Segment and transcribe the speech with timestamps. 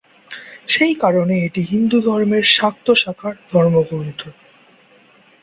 [0.67, 4.21] সেই কারণে এটি হিন্দুধর্মের শাক্ত শাখার ধর্মগ্রন্থ।